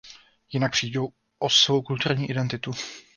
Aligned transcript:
Jinak 0.53 0.71
přijdou 0.71 1.07
o 1.39 1.49
svou 1.49 1.81
kulturní 1.81 2.29
identitu. 2.29 2.71